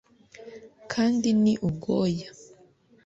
kandi 0.91 1.27
ni 1.41 1.53
ubwoya 1.67 2.29